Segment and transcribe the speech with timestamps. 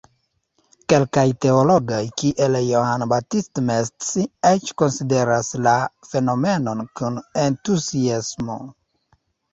[0.93, 4.09] Kelkaj teologoj, kiel Johann Baptist Metz,
[4.53, 5.77] eĉ konsideras la
[6.15, 8.61] fenomenon kun entuziasmo.